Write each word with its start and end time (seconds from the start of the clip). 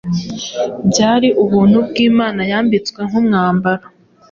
byari 0.89 1.27
ubuntu 1.43 1.77
bw’Imana 1.87 2.41
yambitswe 2.51 2.99
nk’umwambaro. 3.07 3.85